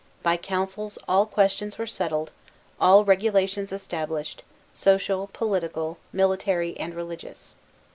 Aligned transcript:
By 0.23 0.35
councils 0.35 0.97
all 1.07 1.27
questions 1.27 1.77
were 1.77 1.85
settled, 1.85 2.31
all 2.79 3.05
regulations 3.05 3.71
established, 3.71 4.41
social, 4.73 5.29
political, 5.31 5.99
military, 6.11 6.75
and 6.79 6.95
religious. 6.95 7.55